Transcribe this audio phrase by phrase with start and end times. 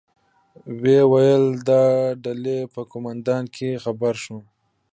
[0.81, 1.69] ویې ویل: د
[2.23, 4.41] ډلې په قومندانۍ کې خبر شوم.